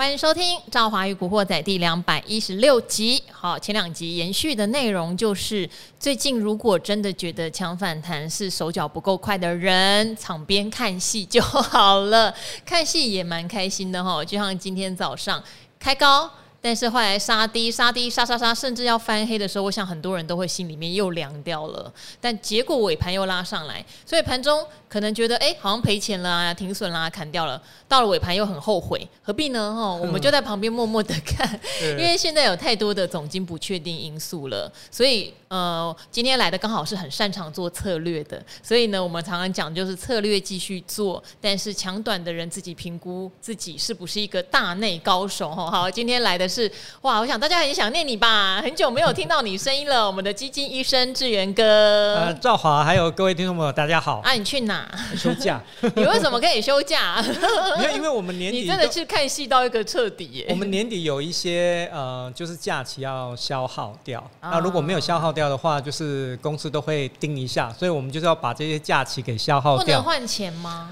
[0.00, 3.22] 欢迎收听《赵华与古惑仔》第两百一十六集。
[3.30, 5.68] 好，前两集延续的内容就是，
[5.98, 12.34] 最近如果真的觉得抢反弹是手脚不够快的人，场边看戏就好了。
[12.64, 15.44] 看戏也蛮开心的哈，就像今天早上
[15.78, 16.30] 开高。
[16.60, 21.90] 但是后来杀低、杀低、杀杀杀，甚至要翻黑的时候，我想很多人都会心里面又凉掉了。
[22.20, 27.60] 但结果尾盘又拉上来，所以盘中可能觉得哎，好像赔钱了啊，停损啦，砍掉了。
[27.88, 29.58] 到了尾盘又很后悔，何必呢？
[29.60, 31.48] 哦，我们就在旁边默默的看，
[31.80, 34.70] 因为现在有太多的总经不确定因素了。
[34.90, 45.50] 所以呃，今天来的刚好是很擅长做策略的，所以呢，我们常常讲就是策略继续做，但是抢短的人自己评估自己是不是一个大内高手。
[45.50, 46.49] 哈，好，今天来的。
[46.50, 46.70] 是
[47.02, 50.04] 哇，我想大家很想念你吧，很久没有听到你声音了。
[50.04, 54.20] 我们的基金医生志源哥，呃，赵华，还有各位听众朋友，大家好。
[54.24, 54.90] 啊，你去哪？
[55.16, 55.62] 休假。
[55.94, 57.22] 你为什么可以休假？
[57.78, 60.46] 因为因为我们年底，你真的是看戏到一个彻底耶。
[60.48, 64.28] 我们年底有一些呃，就是假期要消耗掉。
[64.42, 69.84] 那如果没有消耗掉的话，就是公司都会盯一下，所以我们就是要把这些假期给消耗掉。
[69.84, 70.90] 不能换钱吗？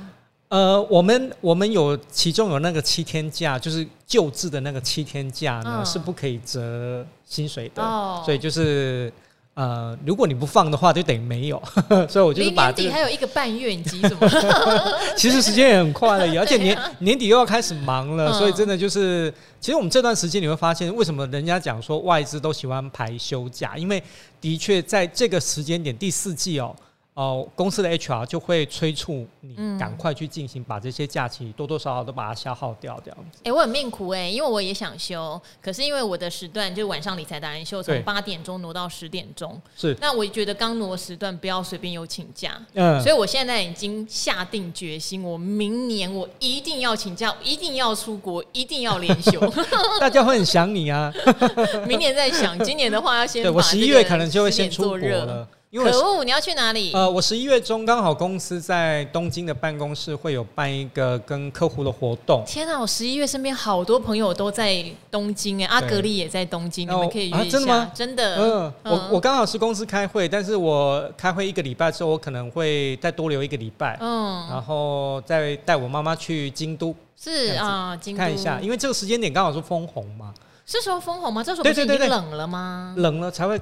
[0.49, 9.13] 呃，我们我们有其中有那个七天假，就是救治的那个七天假呢，嗯、是不可以折薪水的，哦、所以就是
[9.53, 11.63] 呃，如果你不放的话，就等于没有。
[12.09, 14.27] 所以我就是把、这个、年底还有一个半月，你急什么？
[15.19, 23.77] 其实时间也很快了，而且年、啊、 年底又要开始忙了，所以真的就是，其实我们这段时间你会发现，为什么人家讲说外资都喜欢排休假？
[23.77, 24.03] 因为
[24.41, 26.75] 的确在这个时间点第四季哦。
[27.19, 33.41] 哦，公司的 HR 就会催促你赶快去进行，把这些假期多多少少都把它消耗掉，这样子。
[33.41, 39.61] 哎、欸，我很命苦哎、欸，因为我也想休，可是因为我的时段就是晚上理财达人秀，从八点钟挪到十点钟。
[39.77, 39.97] 是。
[40.01, 42.57] 那我觉得刚挪时段不要随便有请假。
[42.75, 43.03] 嗯。
[43.03, 49.41] 所以我现在已经下定决心，我明年我一定要请假，一定要出国，一定要连休。
[49.99, 51.13] 大家会很想你啊。
[51.85, 53.43] 明年再想，今年的话要先。
[53.43, 55.49] 对，我十一月可能就会先出国了。
[55.71, 56.25] 可恶！
[56.25, 56.93] 你要去哪里？
[56.95, 62.43] 呃，我十一月中刚好公司在东京的办公室会有办一个跟客户的活动。
[62.47, 62.81] 天哪！
[62.81, 67.59] 我十一月身边好多朋友都在东京哎，阿格力也在东京，你们可以约一下。
[67.59, 67.93] 真的吗？
[67.95, 68.37] 真的。
[68.37, 73.99] 嗯，我我刚好是公司开会，但是我开会一个礼拜之后，我可能会再多留一个礼拜。
[74.01, 76.95] 嗯，然后再带我妈妈去京都。
[77.15, 80.33] 是啊，京都看一下，因为这个时间点刚好是枫红嘛。
[80.65, 81.45] 是说枫红吗？
[81.45, 82.95] 这时候不是已经冷了吗？
[82.97, 83.61] 冷了才会。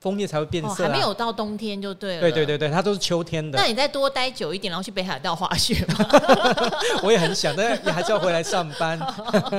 [0.00, 2.20] 枫叶才会变色，啊，还没有到冬天就对了。
[2.20, 3.58] 对对对对，它都是秋天的。
[3.58, 6.06] 那你再多待久一点，然后去北海道滑雪吗？
[7.02, 8.98] 我也很想，但还是要回来上班。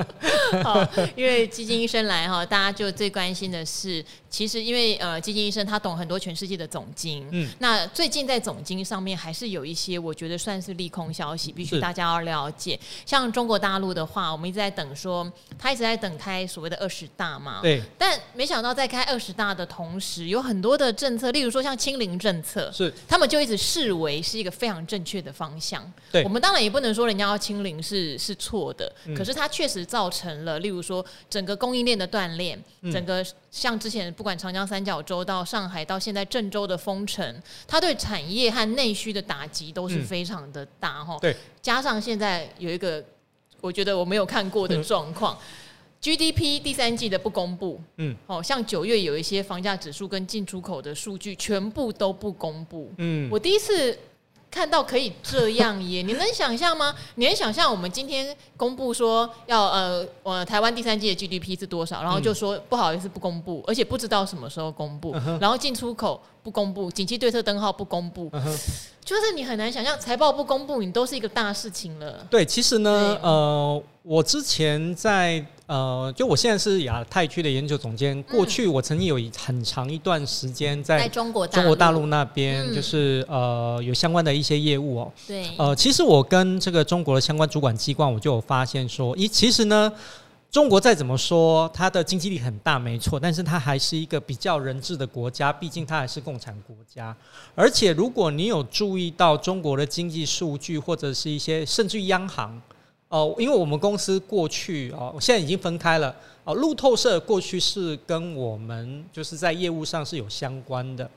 [0.64, 7.28] 好，因为基金医生来哈，大家就最关心的是，其实因为呃，基金医生他懂很多全世界的总经。
[7.32, 7.50] 嗯。
[7.60, 12.80] 那最近在总经上面还是有一些，我觉得算是利空消息，必须大家要了解。
[13.06, 17.60] 像中国大陆的话，我们一直在等说，他一直在等开所谓的二十大嘛。
[17.62, 17.82] 对。
[17.98, 25.92] 但没想到在开二十大的同时，有很多的政策，例如说像清零政策，是他们就一直视为是一个非常正确的方向。
[26.12, 33.26] 对，我们当然也不能说人家要清零是是错的，嗯、可是它确实造成了，例如说整个供应链的断裂，嗯、整个
[33.58, 41.18] 像之前不管长江三角洲到上海到现在郑州的封城，它对产业和内需的打击都是非常的大哈。
[41.20, 43.04] 对，加上现在有一个
[43.60, 45.36] 我觉得我没有看过的状况。
[45.36, 45.46] 嗯
[46.00, 53.98] GDP 第三季的不公布，嗯，哦，像九月有一些房价指数跟进出口的数据全部都不公布，嗯，我第一次
[54.50, 56.96] 看到可以这样耶， 你能想象吗？
[57.16, 68.32] 你能想象我们今天公布说要呃，呃台湾第三季的 GDP 是多少，然后就说不好意思不公布，而且不知道什么时候公布，然后进出口不公布，景气对策灯号不公布，
[69.08, 72.28] 就是你很难想象财报不公布，你都是一个大事情了。
[72.30, 75.46] 对，其实呢，呃，我之前在。
[75.68, 78.24] 呃，就我现在是亚太区的研究总监。
[78.24, 85.12] 过去我曾经有很长一段时间在中国中国大陆那边，就是呃有相关的一些业务哦。
[85.28, 85.46] 对。
[85.58, 89.92] 呃，其实我跟这个中国的相关主管机关，我就有发现说，一其实呢，
[90.50, 97.16] 中国再怎么说，它的经济力很大，没错，但是它还是一个比较人治的国家，毕竟它还是共产国家。
[97.54, 102.60] 而且如果你有注意到中国的经济数据，或者是一些甚至央行。
[103.10, 106.14] 哦，因为我们公司过去哦，现在已经分开了。
[106.44, 111.10] 哦，路透社过去是跟我们就是在业务上是有相关的。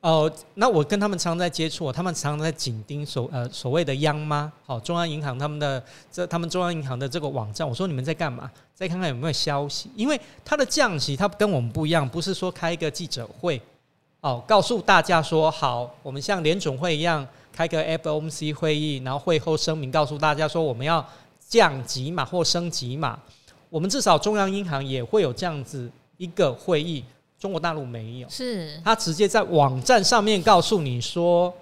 [0.00, 7.68] 哦，那我跟他们常常在接触，他们常常在紧盯所呃所谓的央妈，好，中央银行他们的这他们中央银行的这个网站。
[7.68, 8.50] 我说你们在干嘛？
[8.74, 9.90] 再看看有没有消息。
[9.94, 13.60] 因为它的降息，它跟我们不一样，不是说开一个记者会，
[14.20, 17.26] 哦，告诉大家说好，我们像联总会一样。
[17.52, 21.04] 开个 FOMC 会议，然后会后声明告诉大家说我们要
[21.46, 23.18] 降级码或升级码。
[23.68, 27.04] 我们至少中央银行也会有这样子一个会议，
[27.40, 31.52] 中国大陆没有，是他直接在网站上面告诉你说。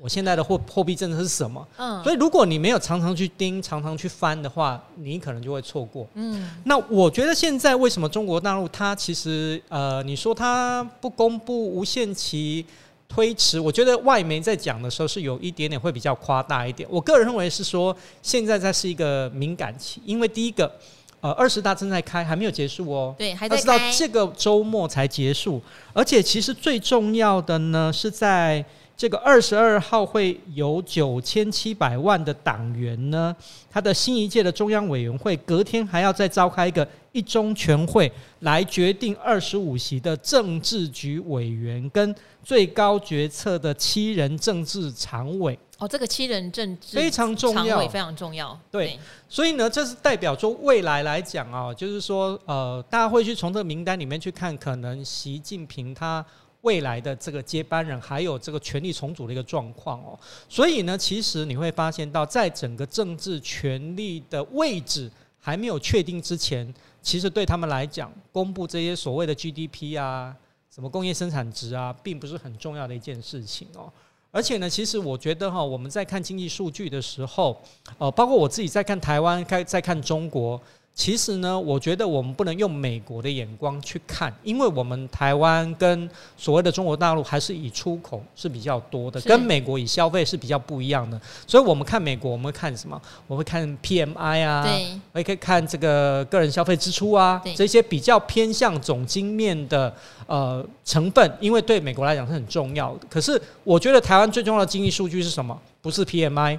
[0.00, 1.66] 我现在的货货币政策是什么？
[1.76, 6.06] 嗯，所以如果你没有常常去盯、常常去翻的话，你可能就会错过。
[6.14, 12.64] 嗯，那我觉得现在为什么中国大陆它其实呃，你说它不公布无限期
[13.08, 16.88] 推迟，我觉得外媒在讲的时候是有一点点会比较夸大一点。
[16.88, 17.92] 我个人认为是说
[18.22, 20.72] 现在在是一个敏感期，因为第一个
[21.20, 23.14] 呃二十大正在开，还没有结束哦。
[23.18, 25.60] 对，还在到这个周末才结束，
[25.92, 28.64] 而且其实最重要的呢是在。
[28.98, 33.32] 这个二十二号会有九千七百万的党员呢，
[33.70, 38.10] 他的新一届的中央委员会隔天还要再召开一个一中全会，
[38.40, 42.12] 来决定二十五席的政治局委员跟
[42.42, 45.56] 最高决策的七人政治常委。
[45.78, 48.58] 哦，这个七人政治非常重要，非常重要。
[48.70, 48.98] 对，对，
[49.28, 56.24] 所以呢，这是代表说未来来讲啊，就是说呃，大家会去从这个名单里面去看，可能习近平他。
[56.62, 65.08] 未来的这个接班人，还有这个权力重组的一个状况哦，所以呢，其实你会发现到，在整个政治权力的位置
[65.38, 70.34] 还没有确定之前，其实对他们来讲，公布这些所谓的 GDP 啊，
[70.68, 73.90] 什么工业生产值啊，并不是很重要的一件事情哦。
[74.38, 77.60] 而且呢，其实我觉得哈，我们在看经济数据的时候，
[77.98, 80.60] 呃，包括我自己在看台湾，在在看中国。
[80.98, 91.18] 其实呢，我觉得我们不能用美国的眼光去看，因为我们台湾跟所谓的中国大陆还是以出口是比较多的，跟美国以消费是比较不一样的。
[91.46, 93.00] 所以我们看美国，我们会看什么？
[93.28, 99.94] 我们会看 PMI 啊，对，会可以看这个个人消费支出啊，这些比较偏向总经面的
[100.26, 103.06] 呃成分，因为对美国来讲是很重要的。
[103.08, 105.56] 可是我觉得台湾最重要的经济数据是什么？
[105.80, 106.58] 不是 PMI，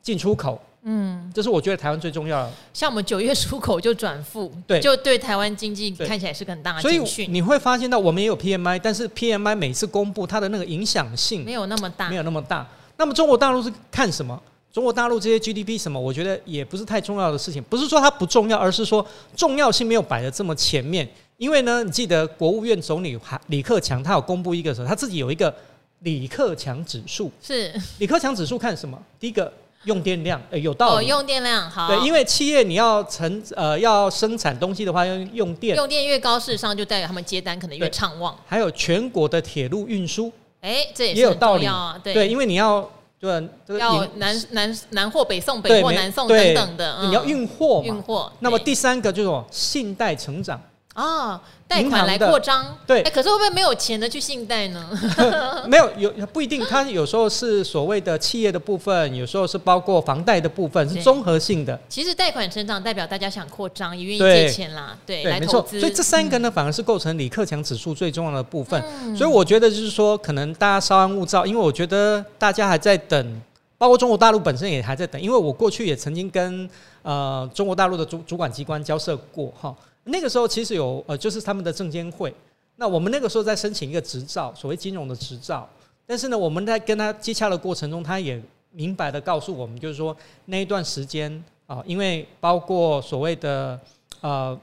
[0.00, 0.62] 进出口。
[0.82, 2.52] 嗯，这是我觉得台湾最重要的。
[2.72, 6.80] 像我们九月出口就转负，对，就对台湾经济看起来是个很大的。
[6.80, 12.66] 所以你会发现到我们也有 PMI，但是 PMI 每次公布它的那个影响性没有那么大，没有那么大。
[12.96, 14.40] 那么中国大陆是看什么？
[14.72, 16.00] 中国大陆这些 GDP 什么？
[16.00, 17.62] 我觉得也不是太重要的事情。
[17.64, 19.04] 不是说它不重要，而是说
[19.36, 21.08] 重要性没有摆在这么前面。
[21.36, 25.52] 因为呢，你记得国务院总理李克强他有公布一个时候，他自己有一个
[26.00, 27.30] 李克强指数。
[27.42, 29.00] 是李克强指数看什么？
[29.20, 29.52] 第一个。
[29.84, 31.06] 用电量，呃，有道理。
[31.06, 31.88] 哦，用电量好。
[31.88, 35.76] 对，因为企业你要成呃要生产东西的话，要用电。
[35.76, 38.36] 用电越高，事实上就代表他们接单可能越畅旺。
[38.46, 41.98] 还有全国的铁路运输，哎，这也是也有道理啊。
[42.02, 42.88] 对，对，因为你要
[43.20, 43.30] 对
[43.78, 47.86] 要南南南货北送，北货南送等等的，你要运货嘛。
[47.86, 48.32] 运货。
[48.40, 50.60] 那么第三个就是信贷成长。
[50.98, 54.84] 啊，贷款来扩张，对，哎，可是会不会没有钱的去信贷呢？
[55.68, 61.78] 没有，有不一定，它有时候是所谓的企业的部分，有时候是包括房贷的部分，是综合性的。
[61.88, 65.78] 其实贷款成长代表大家想扩张，也愿意借钱啦，对，对来投资。
[65.78, 68.82] 所以这三个呢，反而是构成李克强指数最重要的部分。
[69.16, 73.40] 所以我觉得就是说，可能大家稍安勿躁，因为我觉得大家还在等，
[73.76, 76.68] 包括中国大陆本身也还在等，因为我过去也曾经跟
[77.02, 79.72] 呃中国大陆的主主管机关交涉过哈。
[80.08, 82.34] 那个时候其实有呃，就是他们的证监会。
[82.76, 85.68] 那我们那个时候在申请一个执照，所谓金融的执照。
[86.06, 88.40] 但是呢，我们在跟他接洽的过程中，他也
[88.70, 90.16] 明白的告诉我们，就是说
[90.46, 93.78] 那一段时间啊，因为包括所谓的
[94.20, 94.58] 呃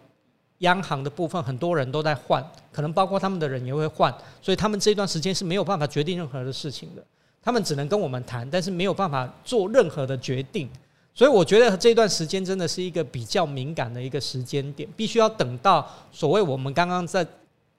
[0.60, 7.04] 央行的部分，很多人都在换，可能包括他们的人也会换，所以他们这段时间是没有办法决定任何的事情的。
[7.44, 10.68] 他们只能跟我们谈，但是没有办法做任何的决定。
[11.16, 17.26] 所以我觉得这段时间真的是一个比较敏感的一个时间点，必须要等到所谓我们刚刚在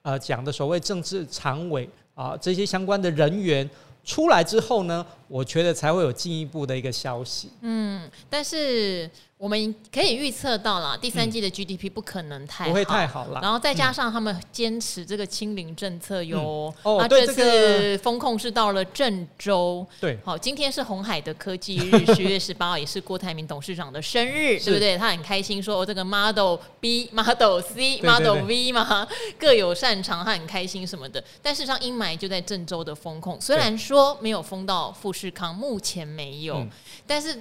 [0.01, 3.69] 呃讲的所谓政治常委啊这些相关的人员
[4.03, 7.51] 出来之后呢，我觉得才会有进一步的一个消息。
[7.61, 9.09] 嗯，但是。
[9.37, 13.39] 我们可以预测到了，第三季的 GDP 不可能太好，不会太好了。
[13.39, 19.85] 然后再加上他们坚持这个清零政策有，有啊，这次风控是到了郑州。
[20.01, 24.97] 对，好，今天是红海的科技日， 十月十八号也是郭台铭董事长的生日，对不对？
[24.97, 31.23] 他很开心说，这个 Model B、Model C、Model V 嘛，各有擅长，他很开心什么的。
[31.43, 36.65] 但事实上，阴霾就在郑州的风控，虽然说没有封到富士康，目前没有，
[37.05, 37.39] 但是。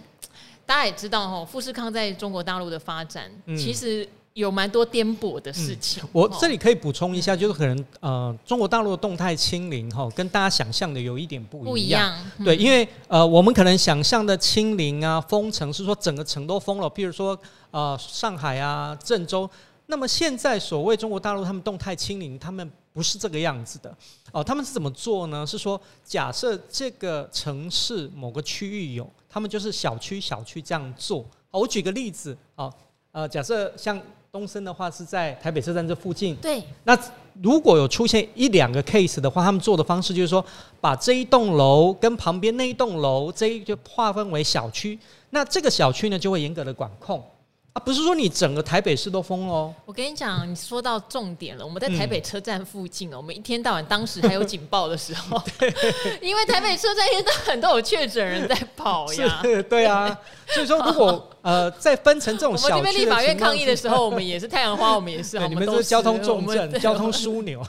[0.67, 6.03] 大家也知道哈，富士康在中国大陆的发展，嗯、其实有蛮多颠簸的事情。
[6.03, 11.71] 嗯、我这里可以补充一下，就是可能呃，中国大陆的动态清零哈，跟大家想象的有一点不一样。
[11.71, 17.39] 不一样嗯、对，因为呃，我们可能想象的清零啊、封城是说整个城都封了，譬如说
[17.71, 19.49] 呃，上海啊、郑州。
[19.87, 23.95] 那么现在所谓中国大陆他们动态清零，他们不是这个样子的
[24.33, 24.43] 哦。
[24.43, 25.47] 他们是怎么做呢？
[25.47, 29.07] 是说假设这个城市某个区域有。
[29.29, 31.23] 他们就是小区小区这样做。
[31.51, 32.73] 我举个例子哦，
[33.13, 34.01] 呃，假设像
[34.33, 36.99] 东森的话是在台北车站这附近，对，那
[37.43, 40.43] 如果有出现一两个 case 的话，他们做的方式就是说，
[40.81, 44.99] 把这一栋楼跟旁边那一栋楼这一就划分为小区，
[45.29, 47.23] 那这个小区呢就会严格的管控。
[47.77, 49.75] 啊，不是说你整个台北市都封哦。
[49.85, 51.63] 我跟你讲，你说到重点了。
[51.63, 55.69] 我们在台北车站附近哦，嗯、我们一天到晚当时还有警报的时候， 对
[56.23, 59.43] 因为台北车站一天到晚都有确诊人在跑呀。
[59.43, 60.19] 对啊，
[60.55, 61.31] 所以说如果。
[61.47, 67.65] 呃，在分成这种小区，我们这边立法院抗议的时候，我们也是太阳花，我们也是， 你们都是交通重镇、交通枢纽。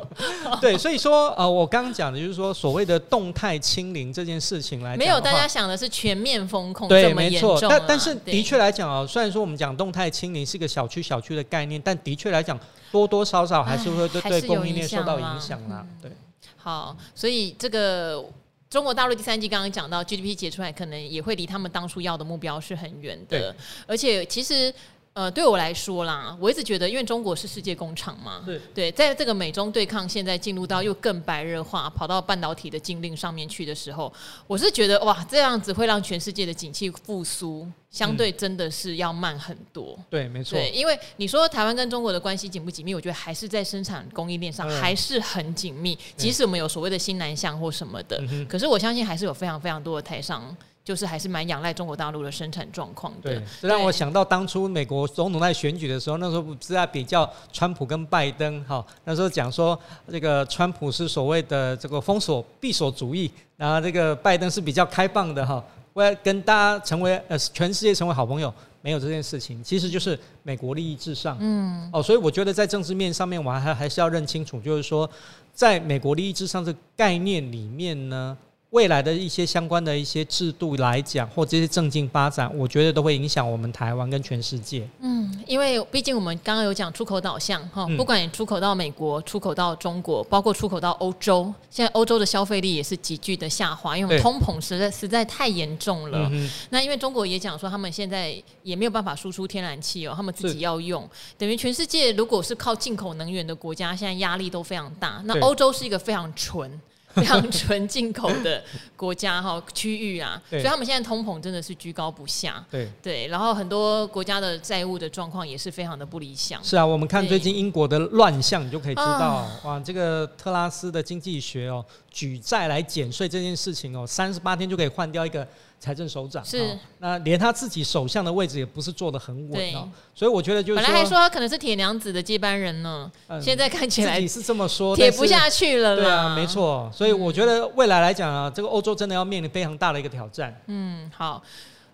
[0.62, 7.58] 对，所以说，呃，我刚刚讲的就是说，所谓的动态清零这件事情来讲，没有大家想的是全面封控这么严重。
[7.68, 12.58] 但但是的确来讲啊，虽然说我们讲动态清零是一个小区小区的概念，但的确来讲，
[12.90, 15.84] 多多少少还是会对对供应链受到影响啦。
[16.00, 16.10] 对，
[16.56, 18.24] 好，所以这个。
[18.70, 23.54] 中国大陆第三季刚刚讲到 GDP 解出来，可能也会离他们当初要的目标是很远的，
[23.86, 24.72] 而且其实。
[25.18, 34.12] 呃，对我来说啦，我一直觉得，因为中国是世界工厂嘛，对，对，在这个美中对抗现在进入到又更白热化，跑到半导体的禁令上面去的时候，
[34.46, 39.96] 我是觉得哇，这样子会让全世界的景气复苏相对真的是要慢很多。
[39.98, 40.56] 嗯、对，没错。
[40.56, 42.94] 对，因为你说台湾跟中国的关系紧不紧密？
[42.94, 50.56] 我觉得还是在生产供应链上还是很紧密，嗯、即使我们有所谓的新南向或什么的，嗯、可是我相信还是有非常非常多的台商。
[50.88, 53.34] 就是还是蛮仰赖中国大陆的生产状况的。
[53.34, 59.78] 对，这让我想到当初美国总统在选举的时候，那时候不是在比较川普跟拜登哈，那时候讲说
[60.10, 71.36] 这个川普是所谓的这个封锁闭锁主义，然后这个拜登是比较开放的哈，为了跟大家成为呃全世界成为好朋友，没有这件事情，其实就是美国利益至上。
[71.38, 75.06] 嗯，哦，所以我觉得在政治面上面，我还还是要认清楚，就是说
[75.52, 78.34] 在美国利益至上这个概念里面呢。
[78.70, 84.86] 未来的一些相关的一些制度来讲，或这些政经发展，我觉得都会影响我们台湾跟全世界。
[85.00, 96.28] 嗯，因为毕竟我们刚刚有讲出口导向哈，不管你出口到美国、出口到中国，包括出口到欧洲，现在欧洲的消费力也是急剧的下滑，因为通膨实在实在太严重了。
[96.28, 101.08] 对那因为中国也讲说，他们现在也没有办法输出天然气哦，他们自己要用，
[101.38, 105.22] 等于全世界如果是靠进口能源的国家，现在压力都非常大。
[105.24, 106.78] 那欧洲是一个非常纯。
[107.22, 108.62] 非常纯进口的
[108.96, 112.64] 国家哈区域啊， 所以他们现在通膨真的是居高不下。
[112.70, 116.62] 对对，然后很多国家的债务的状况也是非常的不理想。
[116.62, 125.46] 是啊，我们看最近英国的乱象，你就可以知道对哇，这个特拉斯的经济学哦，举债来减税这件事情哦，三十八天就可以换掉一个。
[125.80, 135.96] 财政首长是，那连他自己首相的位置也不是坐得很稳哦，所以我觉得就是本来还说他可能是铁娘子的接班人呢，嗯、现在看起来是这么说，铁不下去了。
[135.96, 140.54] 对啊，没错，所以我觉得未来来讲啊，这个欧洲真的要面临非常大的一个挑战。
[140.66, 141.42] 嗯，好。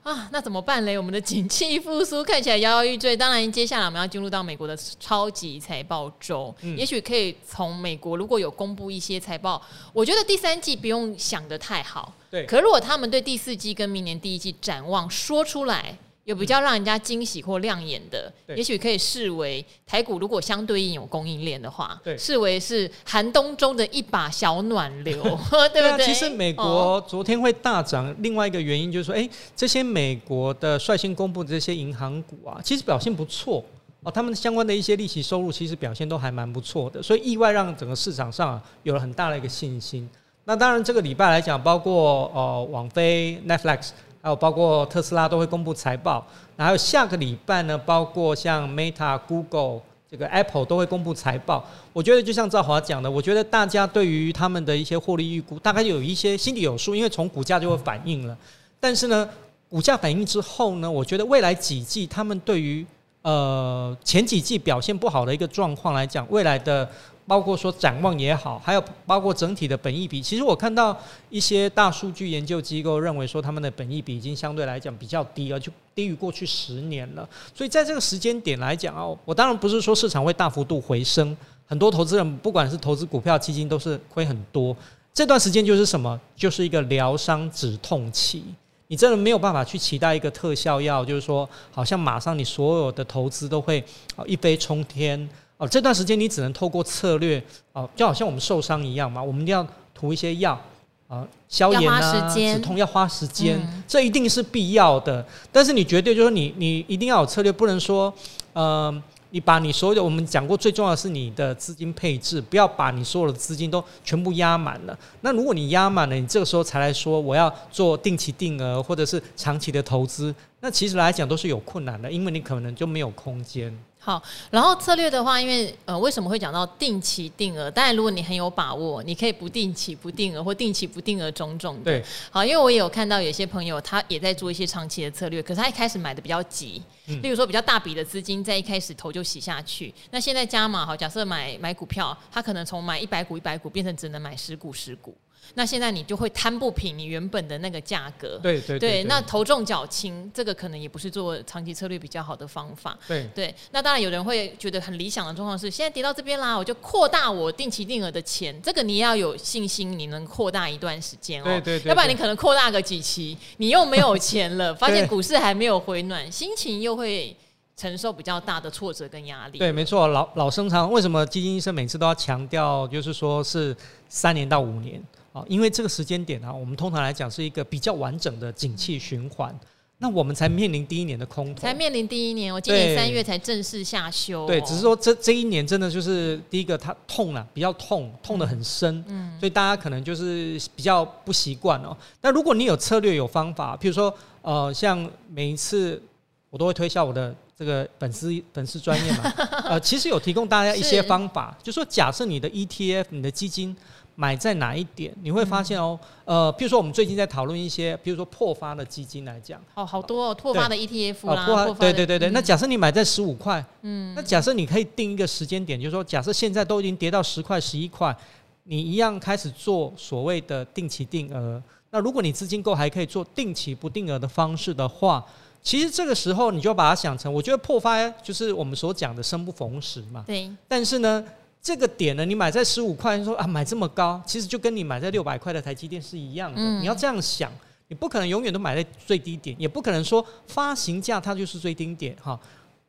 [0.05, 0.99] 啊，那怎么办嘞？
[0.99, 3.17] 我们的景气复苏看起来摇摇欲坠。
[3.17, 9.61] 当然，接下来我们要进入到美国的超级财报周，嗯、也许可以从美国如果有公布一些财报，
[9.95, 12.13] 我觉得第三季不用想的太好。
[12.31, 15.97] 对，可如果他们对第四季跟明年第一季展望说出来。
[16.25, 25.23] 有比较让人家惊喜或亮眼的，对也许可以视为台股如果相对应有供应链的话，对视为是寒冬中的一把小暖流，
[25.73, 26.07] 对不对？
[26.07, 33.63] 其实美国昨天会大涨，哦、另外一个原因就是说，哎，这些美国的率先公布的这些银行股啊，其实表现不错
[34.03, 40.09] 哦，他们相关的一些利息收入其实表现都还蛮不错的，所以意外让整个市场上、啊、有了很大的一个信心。
[40.47, 43.91] 那当然，这个礼拜来讲，包括呃网飞、Netflix。
[44.25, 46.27] 还有包括特斯拉都会公布财报，
[46.57, 51.63] 然后下个礼拜呢，包括像 Meta、Google、这个 Apple 都会公布财报。
[51.93, 58.35] 我觉得就像赵华讲的，我觉得大家对于他们的一些获利预估，大概有一些心里有数，因为从股价就会反映了。
[58.81, 59.29] 但是呢，
[59.69, 62.87] 股价反映之后呢，我觉得未来几季他们对于
[63.21, 66.89] 呃前几季表现不好的一个状况来讲，未来的。
[67.27, 70.97] 包括说展望也好，还有包括整体的本益比，其实我看到
[71.31, 77.27] 一些大数据研究机构认为说，他们的本益比已经相对来讲比较低了，就低于过去十年了。
[77.55, 81.35] 所以在这个时间点来讲哦，我当然不是说市场会大幅度回升，
[81.67, 84.77] 很多投资人不管是投资股票、基金都是亏很多。
[85.13, 86.21] 这段时间就是什么？
[86.37, 88.45] 就是一个疗伤止痛期。
[88.89, 93.83] 你真的没有办法去期待一个特效药，就是说好像马上你所有的投资都会
[94.27, 95.27] 一飞冲天。
[95.65, 97.43] 哦，这段时间你只能透过策略
[97.73, 100.61] 哦，就好像我们受伤一样嘛，我们一定要涂一些药
[101.09, 105.25] 啊，消炎啊，止痛要花时间，嗯、这一定是必要的。
[105.51, 108.13] 但是你绝对就是你你一定要有策略，不能说，
[108.55, 114.99] 嗯、呃，你把你所有的我们讲过最重要的是你的资金配置，不要把你所有的资金都全部压满了。
[115.21, 123.77] 那如果你压满了，你这个时候才来说我要做定期定额或者是长期的投资，那其实来讲都是有困难的，因为你可能就没有空间。
[124.05, 127.71] 好，然后策略的话，因为呃，为什么会讲到定期定额？
[127.71, 131.85] 当然，如果你很有把握，你可以不定期不定额或定期不定额种种的。
[131.85, 145.17] 对，好，因为我也有看到有些朋友他也在做一些长期的策略，可是他一开始买的比较急，嗯、例如说比较大笔的资金在一开始投就洗下去，那现在加码好，假设买买股票，他可能从买一百股一百股变成只能买十股十股。
[145.55, 152.99] 那现在你就会摊不平你原本的那个价格，对对对，对，对，那头重脚轻，这个可能也不是做长期策略比较好的方法。
[153.07, 161.45] 对对，那当然有人会觉得很理想的状况是，现在跌到这边啦，我就扩大我定期定额的钱，这个你要有信心，你能扩大一段时间哦。
[161.45, 167.37] 对对，对对，要不然你可能扩大个几期，你又没有钱了， 发现股市还没有回暖，心情又会
[167.77, 169.59] 承受比较大的挫折跟压力。
[169.59, 173.77] 对，没错，老老生常，为什么基金医生每次都要强调，就是说是
[174.09, 175.03] 三年到五年？
[175.35, 179.53] 啊，因为这个时间点啊，我们通常来讲是一个比较完整的景气循环，
[179.99, 191.97] 那我们才面临第一年的空头，才面临第一年，我今年三月才正式下修，对，只是说这这一年真的就是第一个它痛了，比较痛，痛的很深，嗯，所以大家可能就是比较不习惯哦。
[192.23, 196.01] 那如果你有策略有方法，譬如说呃，像每一次
[196.49, 199.33] 我都会推销我的这个粉丝粉丝专业嘛，
[199.67, 203.77] 呃，其实有提供大家一些方法，是就说假设你的 ETF，你的基金。
[204.17, 205.13] 买在哪一点？
[205.23, 212.31] 你会发现哦，嗯、呃，譬如说我们最近在讨论一些，比如说破发的基金来讲，哦，好多哦，破发的 ETF 啦，破发，对对对对。
[212.31, 218.17] 嗯、那假设你买在十五块，嗯，那假设你可以定一个时间点，就是说，假设现在都已经跌到十块、十一块，
[218.63, 221.61] 你一样开始做所谓的定期定额。
[221.91, 225.25] 那如果你资金够，还可以做定期不定额的方式的话，
[225.61, 230.23] 其实这个时候你就把它想成，我觉得破发就是我们所讲的生不逢时嘛。
[230.25, 230.49] 对。
[230.69, 231.25] 但是呢？
[231.65, 236.61] 这个点呢，你买在十五块，你说啊，买这么高，其实就跟你买在六百块的台积电是一样的。
[236.61, 237.51] 嗯、你要这样想，
[237.89, 242.39] 你不可能永远都买在最低点，也不可能说发行价它就是最低点哈。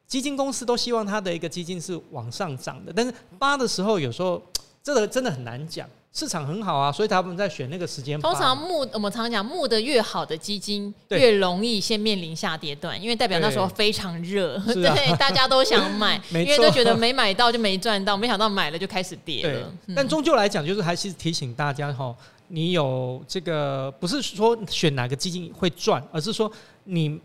[0.05, 4.43] 基金公司都希望它的一个基金是往上涨的，但是八的时候有时候
[4.83, 5.89] 这个真的很难讲。
[6.15, 8.17] 市场很好啊，所以他们在选那个时间。
[8.21, 19.69] 通常募，我们常讲募的越好的基金，越容易先面临下跌段，因为代表那时候非常热， 对，大家都想买， 因为都觉得没买到就没赚到，没想到买了就开始跌了。
[19.87, 22.15] 嗯、但终究来讲，就是还是提醒大家哈，
[22.47, 26.49] 你有这个不是说选哪个基金会赚，而是说
[26.85, 27.19] 你。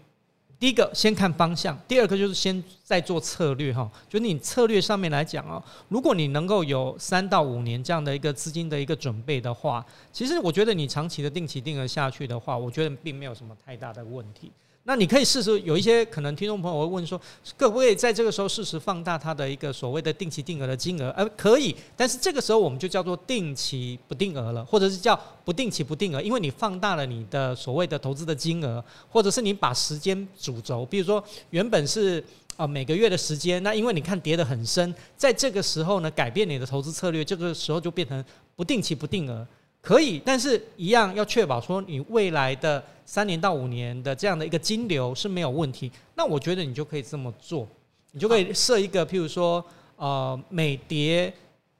[0.60, 3.90] 第一个先看方向，第二个就是先在做策略哈。
[4.10, 14.52] 就你策略上面来讲哦，如果你能够有三到五年这样的一个资金的一个准备的话，其实我觉得你长期的定期定额下去的话，我觉得并没有什么太大的问题。
[14.84, 17.20] 那你可以试试，有一些可能听众朋友会问说，
[17.56, 21.10] 可不可以在这个时候适时放大它的一个所谓的定期定额的金额？
[21.10, 25.14] 呃，可以，但是这个时候我们就叫做定期不定额了，或者是叫
[25.44, 32.24] 不定期不定额，因为你放大了你的所谓的投资的金额，或者是你把时间主轴，比如说原本是
[32.56, 38.24] 啊每个月的时间，那因为你看跌得很深，在这个时候呢，改变你的投资策略，这个时候就变成
[38.56, 39.46] 不定期不定额。
[39.80, 45.90] 可以，但是一样要确保说你未来的三年到五年的这样的一个金流是没有问题。
[46.14, 47.66] 那我觉得你就可以这么做，
[48.12, 49.64] 你就可以设一个，譬如说，
[49.96, 51.32] 呃，每跌。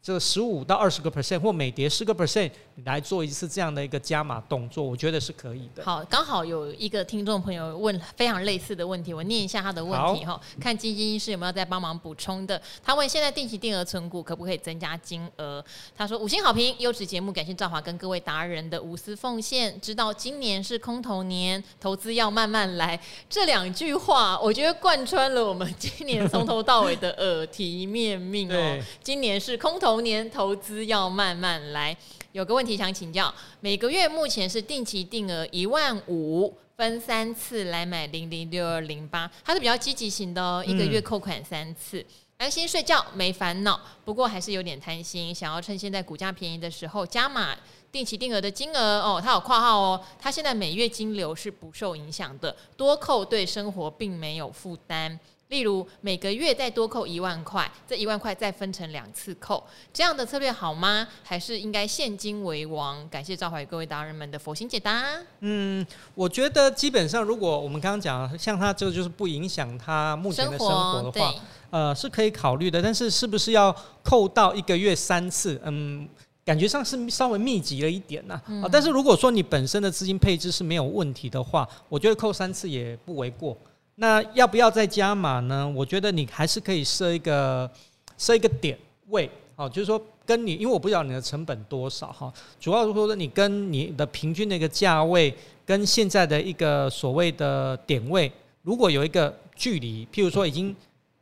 [0.02, 2.50] 这个十五到二十个 percent 或每跌十个 percent
[2.84, 5.84] 来做一次这样的一个加码动作，我觉得是可以的。
[5.84, 12.60] 好，刚好有一个听众朋友问非常类似的问题，我念一下他的问题哈，看基金医师有没有在帮忙补充的。
[12.82, 15.62] 他问：现在定期定额存股可不可以增加金额？
[15.94, 19.78] 他说：五星好评，优质节目，感谢赵华跟各位达人的无私奉献。
[19.82, 22.98] 知道今年是空头年，投资要慢慢来。
[23.28, 28.82] 这两句话，我觉得贯穿了我们今年从头到尾的耳提面命哦。
[29.02, 29.89] 今年是空头。
[29.90, 31.96] 猴年投资要慢慢来。
[32.30, 42.06] 有个问题想请教：每个月目前是定期定额一万五，分三次来买零零六二零八，它是比较积极型的哦，一个月扣款三次，
[42.38, 43.80] 安心睡觉没烦恼。
[44.04, 47.56] 不过还是有点贪心，想要趁现在股价便宜的时候加码
[47.90, 49.20] 定期定额的金额哦。
[49.20, 55.18] 它有括号哦，它现在每月金流是不受影响的，多扣对生活并没有负担。
[55.50, 61.06] 例如每个月再多扣一万块，这一万块再分成两次扣，这样的策略好吗？
[61.24, 63.06] 还是应该现金为王？
[63.08, 65.04] 感谢赵怀各位达人们的佛心解答。
[65.40, 65.84] 嗯，
[66.14, 71.34] 我觉得基本上，如果我们刚刚讲，像他这个就是不影响他目前的生活的话，
[71.70, 72.80] 呃，是可以考虑的。
[72.80, 75.60] 但是是不是要扣到一个月三次？
[75.64, 76.08] 嗯，
[76.44, 78.40] 感觉上是稍微密集了一点呐。
[78.62, 83.56] 啊，但是如果说你本身的资金配置是没有问题的话，我觉得扣三次也不为过。
[84.00, 85.70] 那要不要再加码呢？
[85.76, 87.70] 我觉得你还是可以设一个
[88.16, 95.34] 设一个点位，哦，就是说跟你，因为我不知道你的成本多少哈，主要是说你跟你的平均的一个价位
[95.66, 98.32] 跟现在的一个所谓的点位，
[98.62, 100.74] 如果有一个距离，譬如说已经。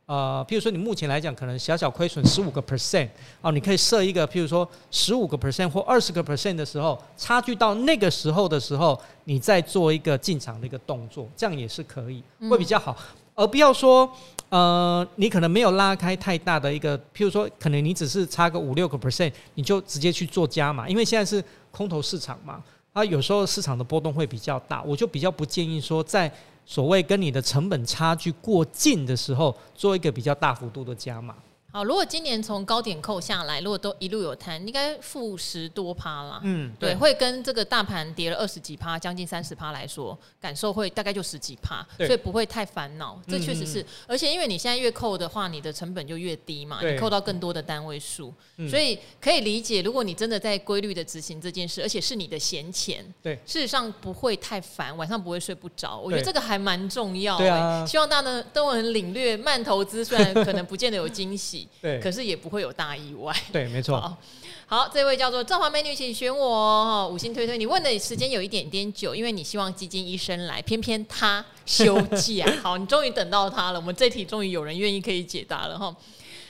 [0.09, 3.07] 呃，譬如说你目前来讲可能小小亏损十五个 percent，
[3.41, 12.97] 哦，你可以设一个，譬如说十五个 percent 或二十个 percent 的时候，差距到那个时候的时候，你再做一个进场的一个动作，这样也是可以，会比较好，
[13.35, 14.11] 而不要说，
[14.49, 26.33] 呃，你可能没有拉开太大的一个，譬如说可能你只是差个五六个 percent，你就直接去做加码，因为现在是空头市场嘛，啊，有时候市场的波动会比较大，我就比较不建议说在。
[26.69, 31.33] 所谓跟你的成本差距过近的时候，做一个比较大幅度的加码。
[31.71, 36.39] 好，如果今年从高点扣下来，如果都一路有摊，应该负十多趴啦。
[36.43, 43.21] 嗯，对，会跟这个大盘跌了二十几趴，将近三十趴来说，感受会大概就十几趴，所以不会太烦恼。
[43.27, 48.33] 这确实是，而且因为你现在越扣的话，你的成本就越低嘛，你扣到更多的单位数，
[48.67, 55.99] 所以可以理解，如果你真的在规律的执行这件事，而且是你的闲钱，对，事实上不会太烦，晚上不会睡不着。
[55.99, 57.85] 我觉得这个还蛮重要的。
[57.85, 61.58] 希望大家呢都能领略慢投资，虽然可能不见得有惊喜。
[61.81, 63.35] 对，可是也不会有大意外。
[63.51, 63.99] 对，没错。
[63.99, 64.17] 好，
[64.65, 67.57] 好，这位叫做赵华美女，请选我五星推推。
[67.57, 72.45] 你问的时间有一点点久，因为你希望基金医生来，偏偏他休假。
[72.61, 75.95] 好，你终于等到他了，我们这题终于有人愿意可以解答了哈。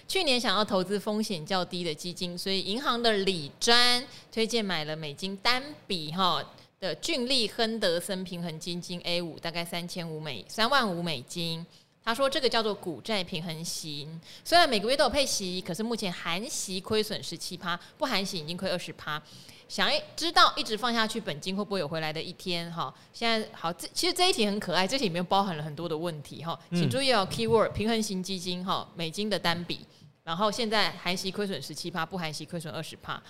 [0.08, 6.44] 去年想要投资风险较低的基金，所以银行的李专推荐买了美金单笔哈
[6.80, 11.66] 的俊利亨德森平衡基金 A 五，大概三千五美三万五美金。
[12.10, 19.22] 他说：“这个叫做股债平衡型，虽然每个月都有配息，可是目前含息亏损十七趴，不含息已经亏二十趴。
[19.68, 22.74] 想知道一直放下去，本金会不会有回来的一天？
[22.74, 29.86] 哈，现在好，这其实这一题很可爱，这题里面包含了很多的问题哈，请注意哦，keyword 平衡型基金哈，美金的单笔，
[30.24, 33.22] 然后现在含息亏损十七趴，不含息亏损二十趴。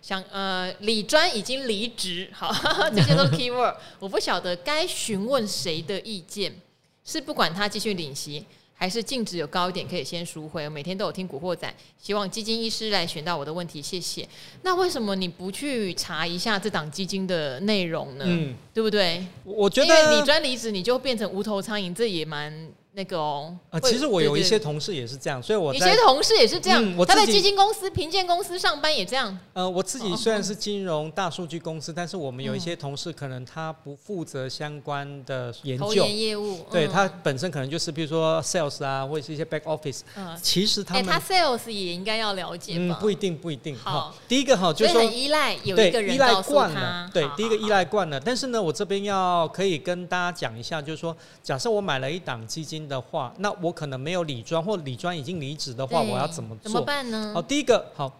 [0.00, 2.50] 想呃，李专已经离职，好，
[2.96, 6.50] 这些都是 keyword，我不晓得该询问谁的意见。”
[7.04, 10.64] 是不管他继续领息，还是净值有高一点，可以先赎回。
[10.64, 14.28] 我每天都有听古惑仔，希望基金医师来选到我的问题，谢谢。
[14.62, 18.24] 那为什么你不去查一下这档基金的内容呢？
[18.26, 19.24] 嗯，对不对？
[19.44, 22.68] 我觉得，因为理专离职，你就变成无头苍蝇，这也蛮。
[22.94, 29.38] 那个哦，呃，其实我有一些同事也是这样，所以我有些同事也是这样，我他在基金公司、评鉴公司上班也这样。
[29.54, 40.00] 呃，我自己虽然是金融大数据公司，但是我们有一些同事可能他不负责相关的研究业务，对他本身可能就是比如说 sales 啊，或者是一些 back office。
[40.14, 42.96] 嗯，其实他们他 sales 也应该要了解吧？
[42.98, 43.74] 嗯，不一定，不一定。
[43.74, 48.20] 好，第一个哈就是依赖有一个人依赖惯了，对，第一个依赖惯了。
[48.20, 56.64] 但是呢，我这边要可以跟大家讲一下，就是说，假设我买了一档基金的话，那我可能没有理专，或理专已经离职的话，我要怎么做？
[56.64, 57.32] 怎么办呢？
[57.34, 58.12] 好，第一个好，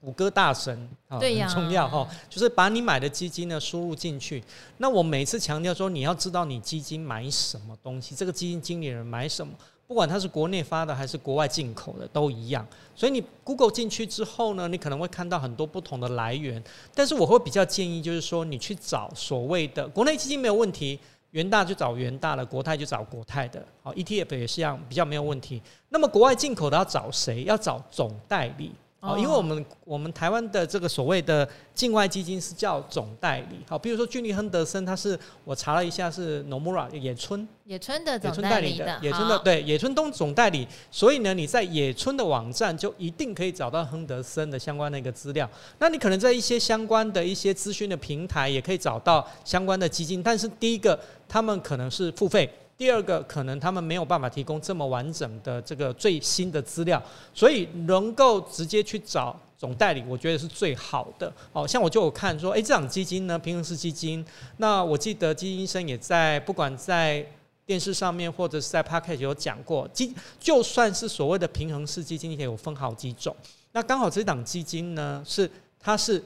[0.00, 4.42] 谷歌大神啊，对呀，很重要哈，就是把你买的基金呢输入进去。
[4.76, 9.52] 那我每次强调说，你要知道你基金买什么东西，这个基金经理人买什么，
[9.86, 12.66] 不管他是国内发的还是国外进口的都一样。
[12.94, 16.62] 所以你 Google 进去之后呢，你可能会看到很多不同的来源，
[16.94, 20.98] 但是我会比较建议，就是说你去找所谓的国内基金没有问题。
[21.32, 25.62] 元大就找元大的，国泰就找国泰的，好，ETF 也是一样，比较没有问题。
[25.90, 27.44] 那么国外进口的要找谁？
[27.44, 28.72] 要找总代理。
[29.00, 37.46] 哦，因为我们我们台湾的这个所谓的境外基金是叫总代理，好，比如说俊利亨德森，他是我查了一下是 Nomura 野村。
[37.64, 45.48] 野村的总代理的野村的对野村东总代理，所以呢你在野村的网站就一定可以找到亨德森的相关的一个资料。
[45.78, 52.50] 那你可能在一些相关的一些资讯的平台也可以找到相关的基金，但是第一个他们可能是付费。
[52.78, 57.02] 第二个可能他们没有办法提供这么完整的这个最新的资料，
[57.34, 61.30] 所以能够直接去找总代理，我觉得是最好的。
[61.52, 64.24] 哦，像我就有看说，诶，这档基金呢，平衡式基金，
[64.58, 67.26] 那我记得基金医生也在不管在
[67.66, 73.34] 电视上面或者是在 Podcast 有讲过，基就算是所谓的平衡式基金也有分好几种。
[73.72, 76.22] 那刚好这档基金呢，是它是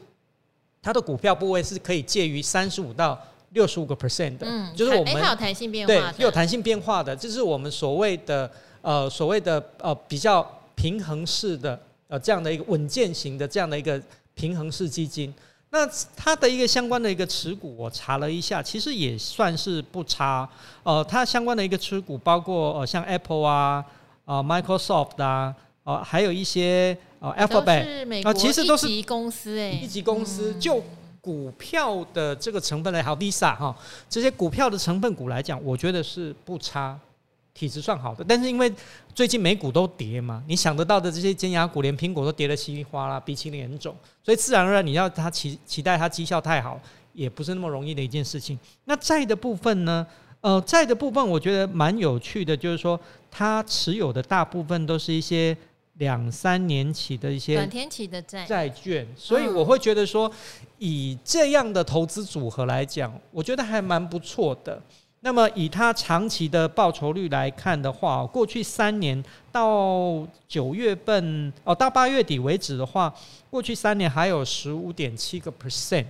[0.83, 3.19] 它的股票部位是可以介于三十五到。
[3.53, 14.01] 六十五个 percent 的，嗯、就是我们有弹性变化的，对，有弹性变化的，这是我们所谓的呃所谓的呃比较平衡式的呃这样的一个稳健型的这样的一个
[14.35, 15.33] 平衡式基金。
[15.71, 15.87] 那
[16.17, 20.49] 它的一个相关的一个持股，我查了一下，其实也算是不差。
[20.83, 23.85] 呃，它相关的一个持股包括呃像 Apple 啊、
[24.25, 30.83] 呃 Microsoft 啊、呃还有一些呃 Alphabet 啊，其实都是一级公司哎，一级公司就。
[31.23, 33.75] 股票的这个成分来，还有 Visa 哈，
[34.11, 36.99] 这些股票的成分股来讲，我觉得是不差，
[37.55, 38.71] 体质算好的，但是因为
[39.15, 46.81] 最近美股都跌嘛，你想得到的这些尖牙股，连苹果都跌得稀里哗啦，比起严重，所以自然而然你要它期期待它绩效太好，
[47.13, 48.59] 也不是那么容易的一件事情。
[48.85, 50.05] 那债的部分呢？
[50.41, 52.99] 呃，债的部分我觉得蛮有趣的，就是说
[53.31, 55.57] 它持有的大部分都是一些
[55.95, 60.31] 两三年期的一些短天期的债债券，所以我会觉得说，
[60.79, 64.83] 以这样的投资组合来讲，我觉得还蛮不错的。
[65.25, 73.15] 那么以它长期的报酬率来看的话，过去三年到九月份哦，到八月底为止的话，
[73.49, 76.07] 过去三年还有十五点七个 percent。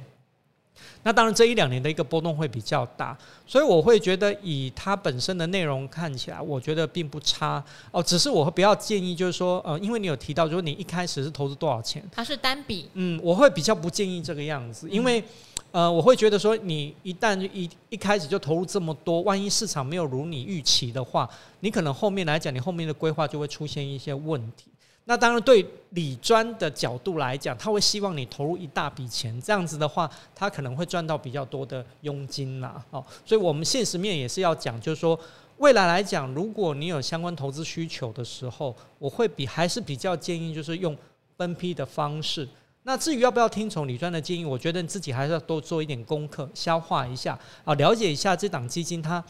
[1.03, 3.17] 那当然这一两年的一个波动会比较大，
[3.47, 8.03] 所以我会觉得以它本身的内容看起来，我觉得并不差哦。
[8.03, 12.03] 只是我会比较建议，就是说呃，因为你有提到，就是你一开始是投资多少钱？
[12.13, 12.89] 它是单笔。
[12.95, 15.23] 嗯，我会比较不建议这个样子，因为。
[15.71, 21.27] 呃，我会觉得说，你一旦一一开始就投入这么多，万一市场没有如你预期的话，
[21.61, 24.67] 你可能后面来讲，你后面的规划就会出现一些问题。
[25.05, 32.81] 那当然，对理专的角度来讲，他会希望你投入一大笔钱，这样子的话，他可能会赚到比较多的佣金啦。
[32.91, 35.19] 哦，所以我们现实面也是要讲，就是说，
[35.59, 40.97] 未来来讲，如果你有相关投资需求的时候，我会比还是比较建议，就是用
[41.37, 42.49] 分批的方式。
[42.85, 49.23] 那至于要不要听从李专的建议，我觉得你自己还是要多做一点功课，消化一下啊，了解一下这档基金它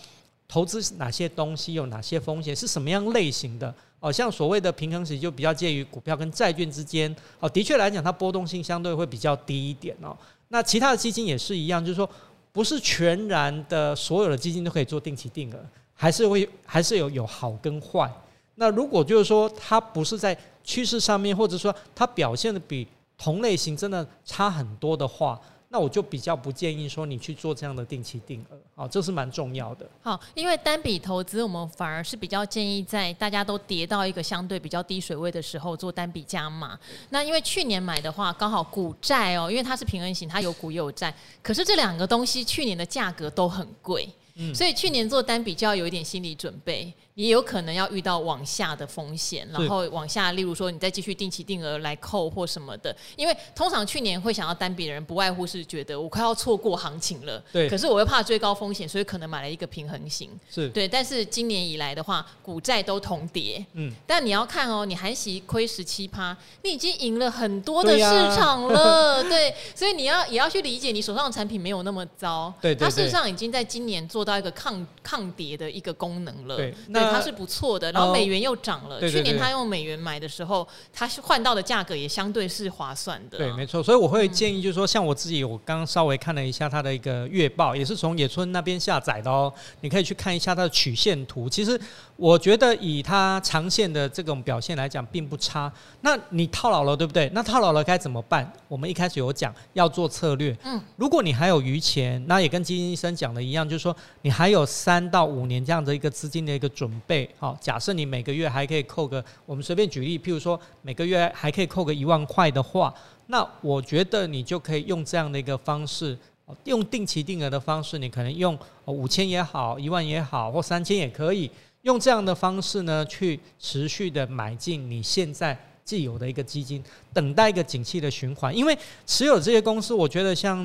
[0.47, 4.13] 投资哪些东西，有哪些风险，是什么样类型的哦。
[4.13, 7.49] 像所谓的平衡时就比较介于股票跟债券之间哦。
[7.49, 10.15] 的确来讲，它波动性相对会比较低一点哦。
[10.49, 12.07] 那其他的基金也是一样，就是说
[12.53, 15.59] 不是全然的所有的基金都可以做定期定额，
[15.95, 18.13] 还是会还是有有好跟坏。
[18.57, 22.87] 那如果就是说它不是在趋势上面，或者说它表现的比
[23.17, 25.41] 同类型真的差很多的话，
[25.73, 29.89] 那我就比较不建议说你去做这样的定期定额，好，这是蛮重要的。
[30.03, 36.79] 好，因为单笔投资，我们反而是比较建议在大家都跌到一个相对比较低水位的时候做单笔加码。
[37.09, 46.93] 那因为去年买的话，刚好股债哦，因为它是平衡型，它有股也有债，可是这两个东西去年的价格都很贵，嗯，所以去年做单笔就要有一点心理准备。
[47.15, 60.69] 也有可能要遇到往下的风险，然后往下，例如说你再继续定期定额来扣或什么的，因为通常去年会想要单笔的人，不外乎是觉得我快要错过行情了，对，可是我又怕追高风险，所以可能买了一个平衡型，是。
[60.71, 60.89] 对。
[60.89, 76.75] 但是今年以来的话，股债都同跌，嗯，但你要看哦，你含息亏十七趴，你已经赢了很多的市场了， 对，所以你要也要去理解，你手上的产品没有那么糟，对，它事实上已经在今年做到一个抗抗跌的一个功能了，对。
[77.03, 79.01] 对它是不错的，然后美元又涨了。
[79.09, 83.39] 去年他用美元买的时候，他是换到的价格也相对是划算的。
[83.39, 83.83] 对，没错。
[83.83, 89.53] 所以我会建议，就是说，像我自己，我刚刚稍微看了一下它的一个月报，也是从野村那边下载的哦。
[89.81, 91.49] 你可以去看一下它的曲线图。
[91.49, 91.79] 其实
[92.17, 95.73] 我觉得以它长线的这种表现来讲，并不差。
[96.01, 97.31] 那你套牢了，对不对？
[97.35, 98.51] 那套牢了该怎么办？
[98.69, 100.57] 我们一开始有讲要做策略。
[100.65, 107.29] 嗯，如果你还有余钱，那也跟基金医生讲的一样，就是说你还有三到五年这样的一个资金的一个准备。
[107.39, 112.93] 好，假设你每个月还可以扣个，我们随便举例，譬如说每个月还可以扣个一万块的话，
[113.27, 116.19] 那我觉得你就可以用这样的一个方式，
[116.65, 121.51] 用定期定额的方式，你可能用五千也好，一万也好，或三千也可以，
[121.83, 128.57] 用这样的方式呢，去持续的买进你现在既有的一个基金，等待一个景气的循环。
[128.57, 128.77] 因为
[129.07, 130.59] 持有这些公司，我觉得像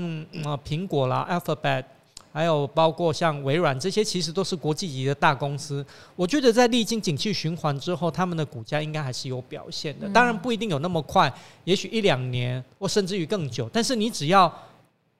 [0.43, 1.83] 呃苹果啦、Alphabet。
[2.37, 5.83] 还有包括像微软这些，其实都是国际级的大公司。
[6.15, 10.07] 我觉得在历经景气循环之后，他们的股价应该还是有表现的。
[10.09, 13.67] 当然不一定有那么快，也许一两年或甚至于更久。
[13.73, 14.53] 但是你只要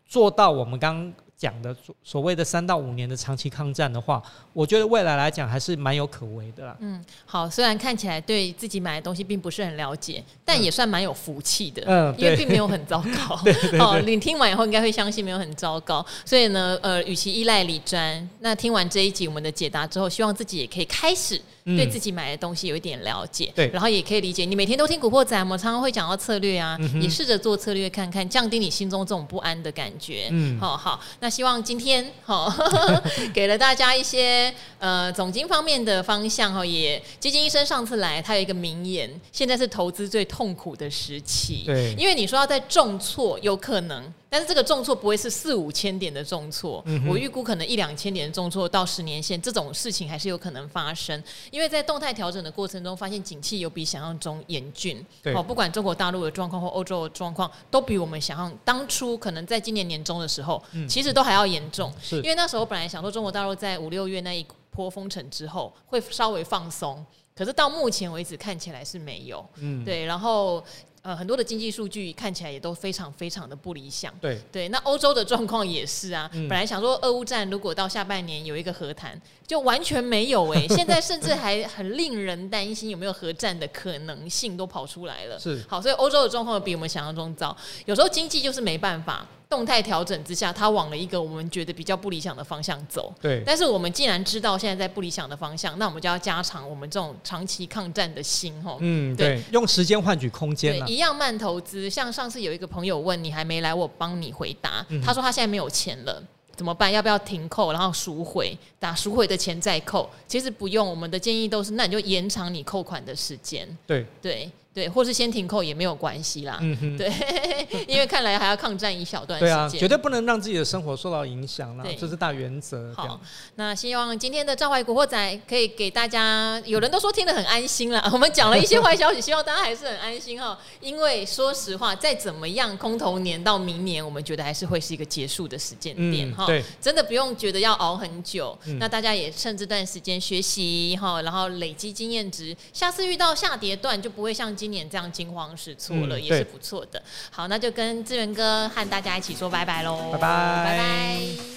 [0.05, 4.21] 做到我们刚讲的所所谓的三到五年的长期抗战的话，
[4.53, 6.75] 我觉得未来来讲还是蛮有可为的啦。
[6.79, 11.83] 嗯，好，虽然看起来对自己买的东西并不是很了解，但也算蛮有福气的。
[11.85, 13.39] 嗯，因为并没有很糟糕。
[13.45, 13.79] 对对 对。
[13.79, 16.03] 哦，你听完以后应该会相信没有很糟糕。
[16.25, 21.39] 所以呢，呃，与其依赖李专，那听完这一集我们的解答之后，希望自己也可以开始。
[21.75, 24.45] 对自己买的东西有一点了解，对，然后也可以理解。
[24.45, 30.27] 你每天都听古惑仔，我们常常会讲到策略啊，嗯、也试着做策略看看，降低你心中这种不安的感觉。
[30.31, 30.99] 嗯，好好。
[31.19, 32.53] 那希望今天好
[33.33, 36.65] 给了大家一些呃总经方面的方向哈。
[36.65, 41.63] 也基金医生上次来，他有一个名言：现在是投资最痛苦的时期。
[41.65, 44.13] 对，因为你说要在重挫，有可能。
[44.29, 55.05] 但是这个重挫不会是四五千点的重挫，嗯、我预估可能一两千点的重挫到十年线这种事情还是有可能发生，因为在动态调整的过程中，发现景气有比想象中严峻。
[55.23, 61.93] 对，不管中国大陆的状况或欧洲的状况，都比我们想象当初可能在今年年中的时候，嗯、其实都还要严重。
[62.01, 64.45] 是，因为那时候本来想说中国大陆在五六月那一。
[64.69, 67.03] 波封城之后会稍微放松，
[67.35, 69.43] 可是到目前为止看起来是没有。
[69.55, 70.63] 嗯，对，然后。
[71.07, 74.13] 呃，很多的经济数据看起来也都非常非常的不理想。
[74.19, 76.29] 对对，那欧洲的状况也是啊。
[76.33, 79.17] 嗯、本来想说俄乌战如果到下半年有一个和谈，
[79.47, 80.75] 就完全没有哎、欸。
[80.75, 85.39] 现在甚至还很令人担心有没有核战的可能性都跑出来了。
[85.39, 87.55] 是好，所以欧洲的状况比我们想象中糟。
[87.85, 89.25] 有时候经济就是没办法。
[89.49, 93.13] 动态调整之下，它往了一个我们觉得比较不理想的方向走。
[93.21, 98.77] 对，但是我们既然知道现在在不理想的方向，那我们就要加长我们这种长期抗战的心，吼。
[98.81, 100.77] 嗯，对，用时间换取空间。
[100.77, 101.89] 对，一样慢投资。
[101.89, 104.85] 像上次有一个朋友问你还没来，我帮你回答。
[104.89, 106.21] 嗯、他说他现在没有钱了，
[106.55, 106.91] 怎么办？
[106.91, 110.09] 要不要停扣，然后赎回，打赎回的钱再扣？
[110.27, 113.65] 其实不用，我们的建议都是，那你就延长你扣款的时间。
[113.87, 114.51] 对对。
[114.77, 116.59] 对，或是先停扣也没有关系啦。
[116.61, 117.11] 嗯哼，对，
[117.89, 119.51] 因为看来还要抗战一小段时间。
[119.51, 121.83] 对啊，绝对不能让自己的生活受到影响啦。
[121.83, 122.93] 对，这是大原则。
[122.95, 123.19] 好，
[123.55, 128.07] 那希望今天的赵怀古惑仔可以给大家，有人都说听得很安心啦。
[128.13, 130.55] 我们讲了一些坏消息，希望大家还是很安心哈。
[130.79, 136.45] 因为说实话，再怎么样，空头年到明年，我们觉得还是会是一个结束的时间点哈。
[136.45, 138.55] 对，真的不用觉得要熬很久。
[138.79, 144.66] 那大家也趁这段时间学习哈，然后累积经验值，下次遇到下跌段就不会像今。
[144.67, 147.01] 今年这样惊慌失措了，嗯、也是不错的。
[147.31, 150.11] 好，那就跟志源哥和大家一起说拜拜喽！
[150.11, 150.27] 拜拜
[150.65, 151.56] 拜拜。